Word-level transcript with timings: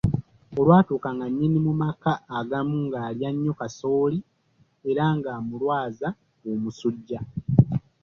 Olwatuuka 0.59 1.09
nga 1.15 1.25
nnyinimu 1.29 1.61
mu 1.69 1.73
maka 1.81 2.11
agamu 2.39 2.75
ng'alya 2.85 3.29
nnyo 3.33 3.53
kasooli 3.59 4.19
era 4.89 5.03
ng'amulwaza 5.15 6.09
omusujja. 6.49 7.19